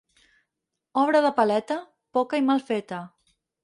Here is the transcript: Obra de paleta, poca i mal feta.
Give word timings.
Obra 1.03 1.23
de 1.27 1.33
paleta, 1.41 1.79
poca 2.19 2.43
i 2.43 2.49
mal 2.51 2.69
feta. 2.75 3.09